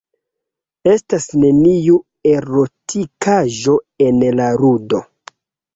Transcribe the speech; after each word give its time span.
Estas 0.91 1.27
neniu 1.43 1.99
erotikaĵo 2.33 3.79
en 4.09 4.29
la 4.43 4.51
ludo. 4.65 5.09